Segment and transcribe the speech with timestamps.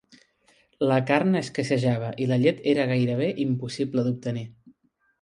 [0.91, 4.49] La carn escassejava i la llet era gairebé impossible d'obtenir